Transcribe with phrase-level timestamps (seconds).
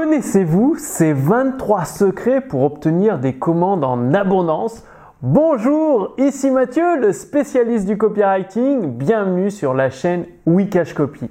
[0.00, 4.84] Connaissez-vous ces 23 secrets pour obtenir des commandes en abondance?
[5.22, 8.92] Bonjour, ici Mathieu, le spécialiste du copywriting.
[8.92, 11.28] Bienvenue sur la chaîne Wikash Copy.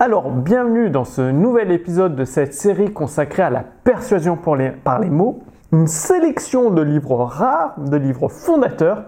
[0.00, 4.38] Alors, bienvenue dans ce nouvel épisode de cette série consacrée à la persuasion
[4.82, 5.40] par les mots.
[5.70, 9.04] Une sélection de livres rares, de livres fondateurs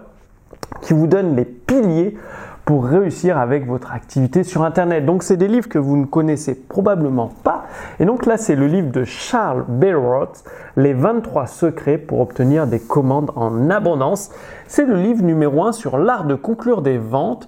[0.81, 2.15] qui vous donnent les piliers
[2.65, 5.05] pour réussir avec votre activité sur Internet.
[5.05, 7.65] Donc c'est des livres que vous ne connaissez probablement pas.
[7.99, 10.43] Et donc là c'est le livre de Charles Bellroth,
[10.77, 14.31] Les 23 secrets pour obtenir des commandes en abondance.
[14.67, 17.47] C'est le livre numéro 1 sur l'art de conclure des ventes.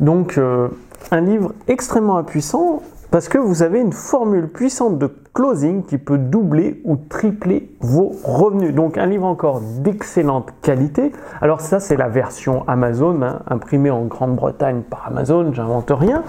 [0.00, 0.68] Donc euh,
[1.10, 6.18] un livre extrêmement puissant parce que vous avez une formule puissante de closing qui peut
[6.18, 8.74] doubler ou tripler vos revenus.
[8.74, 11.12] Donc un livre encore d'excellente qualité.
[11.40, 16.22] Alors ça c'est la version Amazon, hein, imprimée en Grande-Bretagne par Amazon, j'invente rien.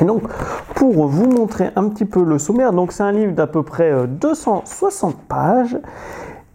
[0.00, 0.22] Et donc,
[0.76, 4.06] pour vous montrer un petit peu le sommaire, donc c'est un livre d'à peu près
[4.06, 5.78] 260 euh, pages.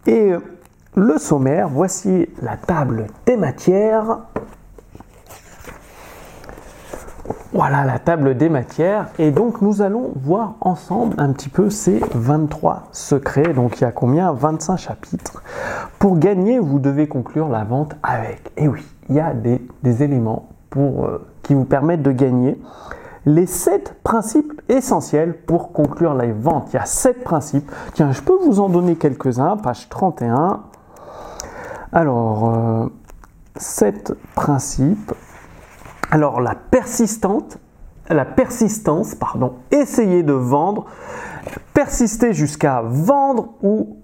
[0.06, 0.38] Et euh,
[0.96, 4.20] le sommaire, voici la table des matières.
[7.54, 12.00] Voilà la table des matières et donc nous allons voir ensemble un petit peu ces
[12.12, 13.54] 23 secrets.
[13.54, 14.32] Donc il y a combien?
[14.32, 15.40] 25 chapitres.
[16.00, 18.50] Pour gagner, vous devez conclure la vente avec.
[18.56, 22.60] Et oui, il y a des, éléments euh, qui vous permettent de gagner.
[23.24, 26.70] Les 7 principes essentiels pour conclure la vente.
[26.72, 27.70] Il y a 7 principes.
[27.92, 30.60] Tiens, je peux vous en donner quelques-uns, page 31.
[31.92, 32.90] Alors,
[33.54, 35.14] 7 euh, principes
[36.14, 37.58] alors la persistante,
[38.08, 40.86] la persistance, pardon, essayer de vendre,
[41.72, 43.96] persister jusqu'à vendre ou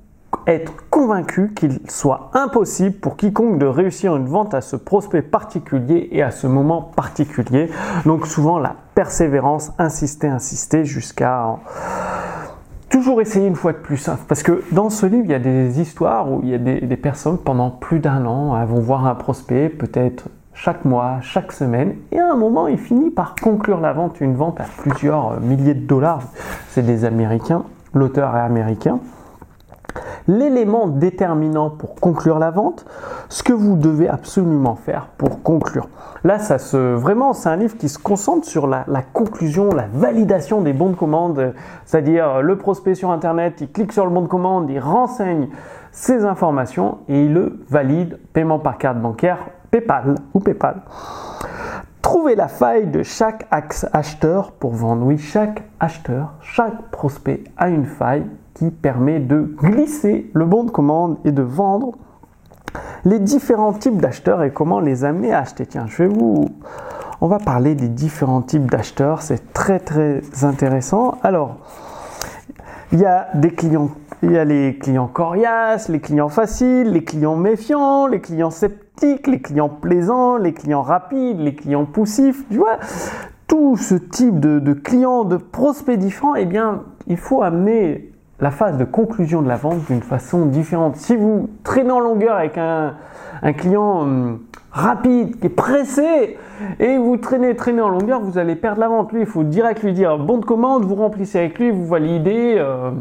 [0.48, 6.08] être convaincu qu'il soit impossible pour quiconque de réussir une vente à ce prospect particulier
[6.11, 7.70] et à ce moment particulier.
[8.05, 11.58] Donc souvent la persévérance, insister, insister jusqu'à
[12.89, 14.08] toujours essayer une fois de plus.
[14.08, 14.19] Hein.
[14.27, 16.97] Parce que dans ce livre, il y a des histoires où il y a des,
[16.97, 20.24] personnes pendant plus d'un an, vont voir un prospect, peut-être
[20.62, 24.34] chaque mois, chaque semaine, et à un moment, il finit par conclure la vente, une
[24.34, 26.20] vente à plusieurs milliers de dollars.
[26.68, 28.98] C'est des Américains, l'auteur est américain.
[30.28, 32.84] L'élément déterminant pour conclure la vente,
[33.30, 35.88] ce que vous devez absolument faire pour conclure.
[36.24, 39.86] Là, ça se, vraiment, c'est un livre qui se concentre sur la, la conclusion, la
[39.90, 41.54] validation des bons de commande,
[41.86, 45.48] c'est-à-dire le prospect sur Internet, il clique sur le bon de commande, il renseigne
[45.90, 49.38] ses informations et il le valide, paiement par carte bancaire
[49.70, 50.83] PayPal ou PayPal.
[52.03, 55.07] Trouvez la faille de chaque acheteur pour vendre.
[55.07, 60.70] Oui, chaque acheteur, chaque prospect a une faille qui permet de glisser le bon de
[60.70, 61.92] commande et de vendre
[63.05, 65.67] les différents types d'acheteurs et comment les amener à acheter.
[65.67, 66.47] Tiens, je vais vous...
[67.20, 71.19] On va parler des différents types d'acheteurs, c'est très très intéressant.
[71.23, 71.58] Alors,
[72.92, 73.91] il y a des clients,
[74.23, 78.89] il y a les clients coriaces, les clients faciles, les clients méfiants, les clients sceptiques
[79.02, 82.78] les clients plaisants, les clients rapides, les clients poussifs, tu vois,
[83.46, 88.78] tout ce type de, clients, de prospects différents, eh bien, il faut amener la phase
[88.78, 90.96] de conclusion de la vente d'une façon différente.
[90.96, 92.94] Si vous traînez en longueur avec un,
[93.56, 94.40] client hum,
[94.70, 96.39] rapide, qui est pressé,
[96.78, 99.12] et vous traînez, traînez en longueur, vous allez perdre la vente.
[99.12, 102.55] Lui, il faut direct lui dire bon de commande, vous remplissez avec lui, vous validez.
[102.56, 102.92] Euh,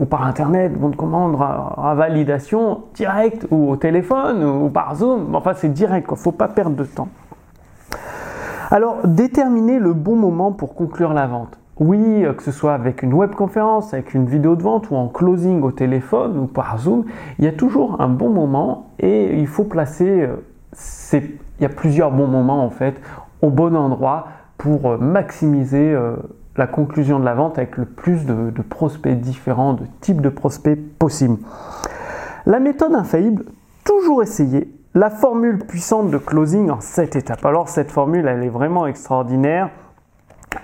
[0.00, 5.34] ou par internet, bon de commande à, validation direct ou au téléphone ou, par Zoom.
[5.34, 7.08] Enfin, c'est direct, il ne faut pas perdre de temps.
[8.70, 11.58] Alors, déterminer le bon moment pour conclure la vente.
[11.78, 15.08] Oui, euh, que ce soit avec une webconférence, avec une vidéo de vente ou en
[15.08, 17.04] closing au téléphone ou par Zoom,
[17.38, 20.36] il y a toujours un bon moment et il faut placer, euh,
[21.12, 23.00] il y a plusieurs bons moments en fait,
[23.42, 25.96] au bon endroit pour euh, maximiser
[26.56, 30.78] la conclusion de la vente avec le plus de, prospects différents, de types de prospects
[30.98, 31.38] possibles.
[32.46, 33.44] La méthode infaillible,
[33.84, 37.44] toujours essayer la formule puissante de closing en 7 étapes.
[37.44, 39.70] Alors cette formule, elle est vraiment extraordinaire.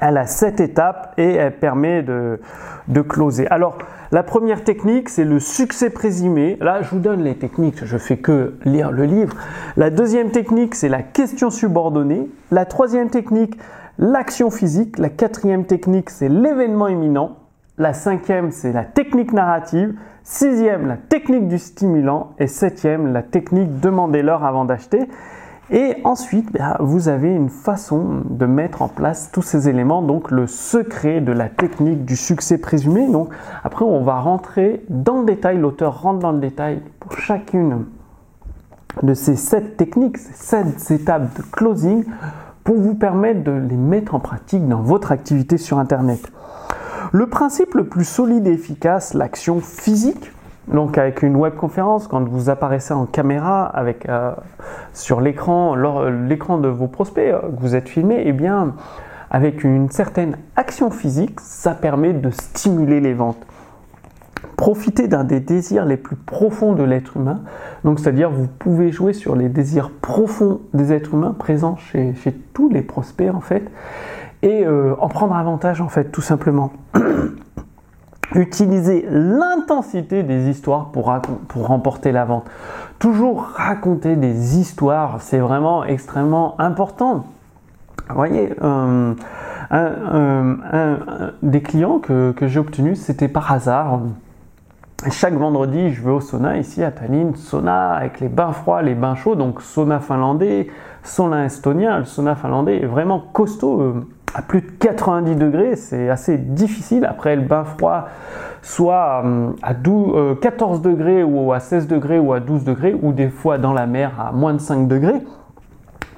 [0.00, 2.40] Elle a 7 étapes et elle permet de,
[2.86, 3.48] de closer.
[3.48, 3.78] Alors
[4.12, 6.56] la première technique, c'est le succès présumé.
[6.60, 9.34] Là, je vous donne les techniques, je fais que lire le livre.
[9.76, 12.28] La deuxième technique, c'est la question subordonnée.
[12.50, 13.56] La troisième technique,
[14.00, 14.98] l'action physique.
[14.98, 17.36] La quatrième technique, c'est l'événement imminent.
[17.78, 19.94] La cinquième, c'est la technique narrative.
[20.24, 22.32] Sixième, la technique du stimulant.
[22.38, 25.08] Et septième, la technique demander l'heure avant d'acheter.
[25.70, 30.32] Et ensuite, bah, vous avez une façon de mettre en place tous ces éléments, donc
[30.32, 33.06] le secret de la technique du succès présumé.
[33.06, 33.28] Donc
[33.62, 37.84] après, on va rentrer dans le détail, l'auteur rentre dans le détail pour chacune
[39.04, 42.04] de ces sept techniques, ces sept étapes de closing
[42.64, 46.30] pour vous permettre de les mettre en pratique dans votre activité sur Internet.
[47.12, 50.30] Le principe le plus solide et efficace, l'action physique,
[50.68, 54.32] donc avec une webconférence, quand vous apparaissez en caméra avec, euh,
[54.92, 58.74] sur l'écran, l'écran de vos prospects, euh, que vous êtes filmé, eh bien,
[59.30, 63.44] avec une certaine action physique, ça permet de stimuler les ventes.
[64.60, 67.40] Profitez d'un des désirs les plus profonds de l'être humain.
[67.82, 72.14] Donc, c'est-à-dire, vous pouvez jouer sur les désirs profonds des êtres humains présents chez,
[72.52, 73.62] tous les prospects, en fait,
[74.42, 76.74] et euh, en prendre avantage, en fait, tout simplement.
[78.34, 81.10] Utilisez l'intensité des histoires pour,
[81.54, 82.44] remporter la vente.
[82.98, 87.24] Toujours raconter des histoires, c'est vraiment extrêmement important.
[88.10, 89.14] Vous voyez, euh,
[89.70, 90.96] un,
[91.42, 94.00] des clients que, que j'ai obtenus, c'était par hasard.
[95.08, 98.94] Chaque vendredi, je vais au sauna ici à Tallinn, sauna avec les bains froids, les
[98.94, 100.66] bains chauds, donc sauna finlandais,
[101.02, 102.00] sauna estonien.
[102.00, 103.80] Le sauna finlandais est vraiment costaud.
[103.80, 107.06] Euh, à plus de 90 degrés, c'est assez difficile.
[107.06, 108.08] Après le bain froid,
[108.60, 113.12] soit euh, à 14 euh, degrés ou à 16 degrés ou à 12 degrés, ou
[113.12, 115.22] des fois dans la mer à moins de 5 degrés,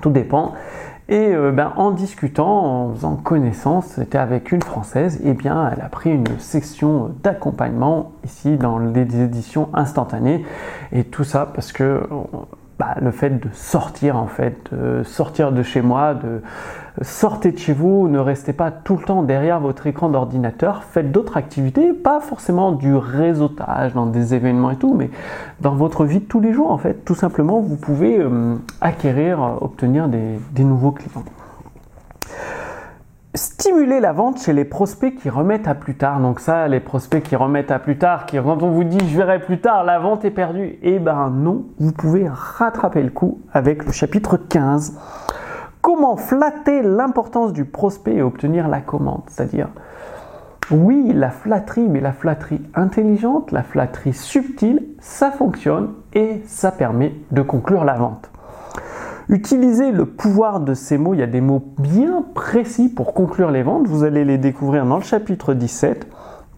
[0.00, 0.54] tout dépend.
[1.12, 5.70] Et euh, ben, en discutant, en faisant connaissance, c'était avec une Française, et eh bien
[5.70, 10.42] elle a pris une section d'accompagnement ici dans les éditions instantanées.
[10.90, 12.00] Et tout ça parce que
[12.78, 16.40] bah, le fait de sortir en fait, de sortir de chez moi, de
[17.00, 21.10] sortir de chez vous, ne restez pas tout le temps derrière votre écran d'ordinateur, faites
[21.10, 25.10] d'autres activités, pas forcément du réseautage dans des événements et tout, mais
[25.60, 29.58] dans votre vie de tous les jours en fait, tout simplement vous pouvez euh, acquérir,
[29.62, 31.24] obtenir des nouveaux clients
[33.34, 36.20] stimuler la vente chez les prospects qui remettent à plus tard.
[36.20, 39.16] Donc ça, les prospects qui remettent à plus tard, qui quand on vous dit je
[39.16, 40.78] verrai plus tard, la vente est perdue.
[40.82, 44.98] Eh ben non, vous pouvez rattraper le coup avec le chapitre 15.
[45.82, 49.68] Comment flatter l'importance du prospect et obtenir la commande C'est-à-dire,
[50.70, 57.14] oui, la flatterie, mais la flatterie intelligente, la flatterie subtile, ça fonctionne et ça permet
[57.32, 58.30] de conclure la vente.
[59.28, 63.50] Utilisez le pouvoir de ces mots, il y a des mots bien précis pour conclure
[63.50, 66.06] les ventes, vous allez les découvrir dans le chapitre 17.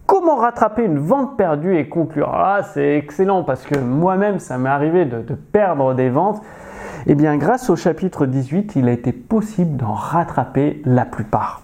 [0.05, 2.29] Comment rattraper une vente perdue et conclure?
[2.31, 6.41] Ah, c'est excellent parce que moi-même, ça m'est arrivé de, perdre des ventes.
[7.07, 11.61] Eh bien, grâce au chapitre 18, il a été possible d'en rattraper la plupart.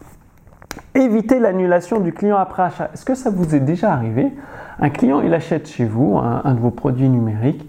[0.96, 2.90] Évitez l'annulation du client après achat.
[2.94, 4.32] Est-ce que ça vous est déjà arrivé?
[4.80, 7.68] Un client, il achète chez vous un de vos produits numériques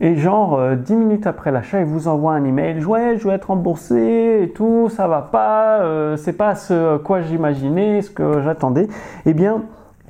[0.00, 2.84] et genre, 10 euh, minutes après l'achat, il vous envoie un email.
[2.84, 7.20] Ouais, je vais être remboursé et tout, ça va pas, euh, c'est pas ce quoi
[7.20, 8.86] j'imaginais, ce que j'attendais.
[9.26, 9.62] Eh bien,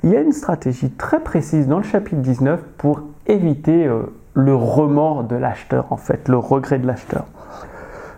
[0.03, 4.03] il y a une stratégie très précise dans le chapitre 19 pour éviter euh,
[4.33, 7.25] le remords de l'acheteur, en fait, le regret de l'acheteur.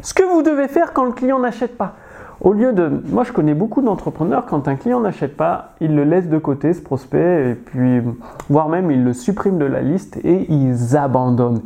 [0.02, 1.94] Ce que vous devez faire quand le client n'achète pas.
[2.42, 2.90] Au lieu de.
[3.10, 6.74] Moi, je connais beaucoup d'entrepreneurs, quand un client n'achète pas, ils le laissent de côté,
[6.74, 8.02] ce prospect, et puis,
[8.50, 11.62] voire même, ils le suppriment de la liste et ils abandonnent.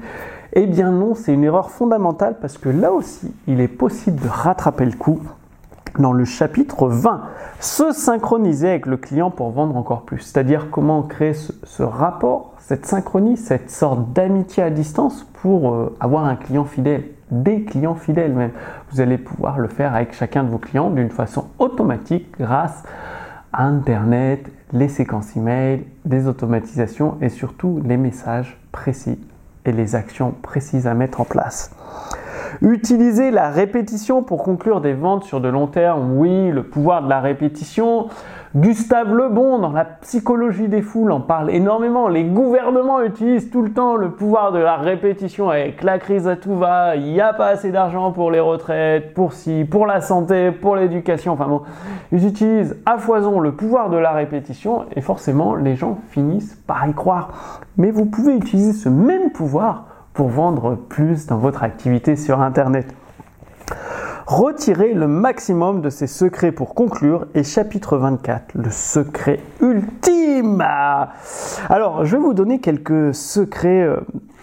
[0.51, 4.27] Eh bien, non, c'est une erreur fondamentale parce que là aussi, il est possible de
[4.27, 5.21] rattraper le coup
[5.99, 7.21] dans le chapitre 20.
[7.59, 10.19] Se synchroniser avec le client pour vendre encore plus.
[10.19, 16.25] C'est-à-dire comment créer ce, rapport, cette synchronie, cette sorte d'amitié à distance pour euh, avoir
[16.25, 18.51] un client fidèle des clients fidèles même.
[18.91, 22.83] Vous allez pouvoir le faire avec chacun de vos clients d'une façon automatique grâce
[23.51, 29.19] à Internet, les séquences email, des automatisations et surtout les messages précis
[29.65, 31.71] et les actions précises à mettre en place.
[32.61, 36.17] Utilisez la répétition pour conclure des ventes sur de long terme.
[36.17, 38.07] Oui, le pouvoir de la répétition.
[38.55, 42.07] Gustave Lebon, dans la psychologie des foules, en parle énormément.
[42.07, 46.37] Les gouvernements utilisent tout le temps le pouvoir de la répétition avec la crise à
[46.37, 46.95] tout va.
[46.95, 49.33] Il n'y a pas assez d'argent pour les retraites, pour
[49.69, 51.33] pour la santé, pour l'éducation.
[51.33, 51.63] Enfin bon,
[52.13, 56.87] ils utilisent à foison le pouvoir de la répétition et forcément les gens finissent par
[56.87, 57.59] y croire.
[57.75, 62.87] Mais vous pouvez utiliser ce même pouvoir pour vendre plus dans votre activité sur Internet.
[64.25, 70.65] Retirez le maximum de ces secrets pour conclure et chapitre 24, le secret ultime.
[71.69, 73.99] Alors, je vais vous donner quelques secrets euh,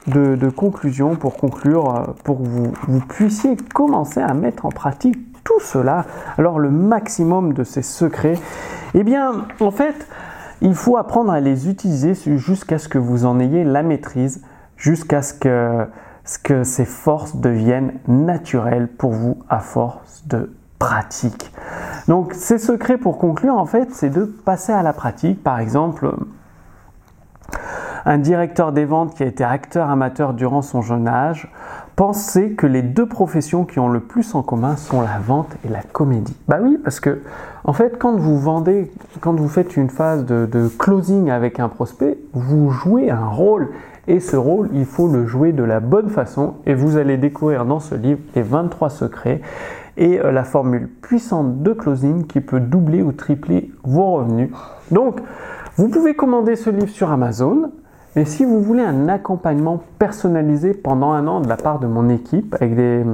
[0.06, 5.16] de, conclusion pour conclure, euh, pour que vous, vous puissiez commencer à mettre en pratique
[5.42, 6.04] tout cela.
[6.38, 8.38] Alors, le maximum de ces secrets,
[8.94, 10.06] eh bien, en fait,
[10.60, 14.42] il faut apprendre à les utiliser jusqu'à ce que vous en ayez la maîtrise,
[14.82, 15.86] jusqu'à ce que
[16.24, 21.52] ce que ces forces deviennent naturelles pour vous à force de pratique.
[22.06, 25.42] Donc ces secrets pour conclure en fait c'est de passer à la pratique.
[25.42, 26.12] Par exemple
[28.04, 31.48] un directeur des ventes qui a été acteur amateur durant son jeune âge
[31.94, 35.68] pensez que les deux professions qui ont le plus en commun sont la vente et
[35.68, 37.22] la comédie Bah oui, parce que
[37.64, 42.18] en fait, quand vous vendez, quand vous faites une phase de closing avec un prospect,
[42.32, 43.68] vous jouez un rôle.
[44.08, 46.54] Et ce rôle, il faut le jouer de la bonne façon.
[46.66, 49.40] Et vous allez découvrir dans ce livre les 23 secrets
[49.96, 54.50] et euh, la formule puissante de closing qui peut doubler ou tripler vos revenus.
[54.90, 55.20] Donc,
[55.76, 57.70] vous pouvez commander ce livre sur Amazon.
[58.16, 62.10] Mais si vous voulez un accompagnement personnalisé pendant un an de la part de mon
[62.10, 63.04] équipe, avec des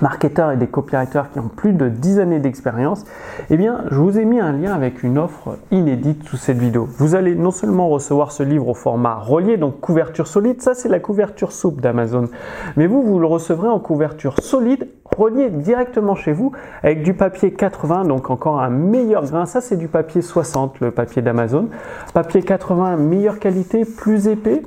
[0.00, 3.04] marketeurs et des copywriters qui ont plus de 10 années d'expérience,
[3.50, 6.88] eh bien, je vous ai mis un lien avec une offre inédite sous cette vidéo.
[6.98, 10.88] Vous allez non seulement recevoir ce livre au format relié, donc couverture solide, ça c'est
[10.88, 12.28] la couverture souple d'Amazon,
[12.76, 17.52] mais vous, vous le recevrez en couverture solide, relié directement chez vous, avec du papier
[17.52, 19.46] 80, donc encore un meilleur grain.
[19.46, 21.68] Ça c'est du papier 60, le papier d'Amazon.
[22.14, 24.62] Papier 80, meilleure qualité, plus épais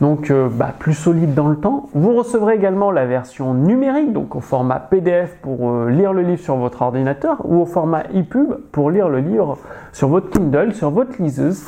[0.00, 1.88] donc euh, bah, plus solide dans le temps.
[1.94, 6.42] Vous recevrez également la version numérique, donc au format PDF pour euh, lire le livre
[6.42, 9.58] sur votre ordinateur ou au format EPUB pour lire le livre
[9.92, 11.64] sur votre Kindle, sur votre liseuse.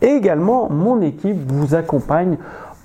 [0.00, 2.36] Et également, mon équipe vous accompagne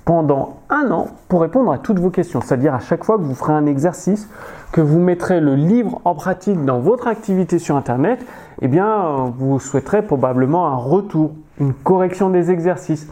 [0.07, 2.39] pendant un an pour répondre à toutes vos questions.
[2.39, 4.29] C'est-à-dire à chaque fois que vous ferez un exercice,
[4.71, 8.25] que vous mettrez le livre en pratique dans votre activité sur Internet,
[8.61, 13.09] eh bien, euh, vous souhaiterez probablement un retour, une correction des exercices.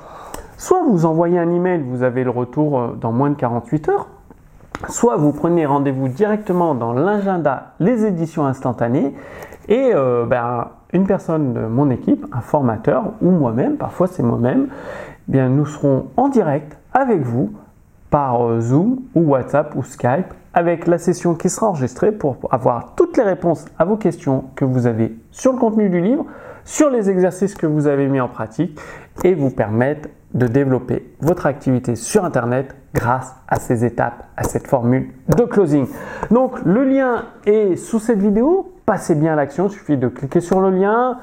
[0.58, 4.08] Soit vous envoyez un email, vous avez le retour euh, dans moins de 48 heures,
[4.88, 9.14] soit vous prenez rendez-vous directement dans l'agenda Les éditions instantanées
[9.68, 14.68] et euh, ben, une personne de mon équipe, un formateur ou moi-même, parfois c'est moi-même,
[15.28, 17.52] eh bien nous serons en direct avec vous
[18.10, 22.96] par euh, Zoom ou WhatsApp ou Skype avec la session qui sera enregistrée pour avoir
[22.96, 26.26] toutes les réponses à vos questions que vous avez sur le contenu du livre,
[26.64, 28.80] sur les exercices que vous avez mis en pratique
[29.26, 34.68] et vous permettre de développer votre activité sur Internet grâce à ces étapes, à cette
[34.68, 35.88] formule de closing.
[36.30, 38.72] Donc le lien est sous cette vidéo.
[38.86, 41.18] Passez bien à l'action, il suffit de cliquer sur le lien.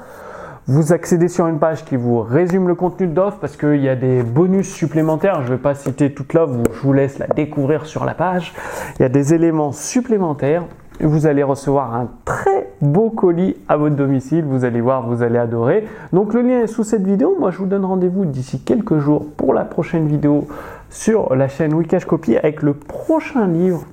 [0.65, 3.89] Vous accédez sur une page qui vous résume le contenu de l'offre parce qu'il y
[3.89, 5.41] a des bonus supplémentaires.
[5.41, 8.53] Je ne vais pas citer toute l'offre, je vous laisse la découvrir sur la page.
[8.97, 10.63] Il y a des éléments supplémentaires
[11.05, 14.45] vous allez recevoir un très beau colis à votre domicile.
[14.45, 15.87] Vous allez voir, vous allez adorer.
[16.11, 17.35] Donc le lien est sous cette vidéo.
[17.39, 20.47] Moi, je vous donne rendez-vous d'ici quelques jours pour la prochaine vidéo
[20.89, 23.85] sur la chaîne Wikash Copy avec le prochain livre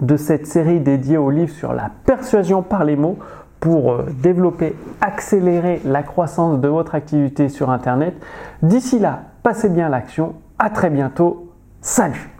[0.00, 3.18] de cette série dédiée au livre sur la persuasion par les mots
[3.60, 8.14] pour euh, développer, accélérer la croissance de votre activité sur Internet.
[8.62, 10.34] D'ici là, passez bien l'action.
[10.58, 11.50] À très bientôt.
[11.80, 12.33] Salut